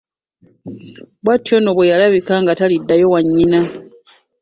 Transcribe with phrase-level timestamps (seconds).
[1.23, 3.61] Bw'atyo nno bwe yalabika nga taliddayo wa nnyina.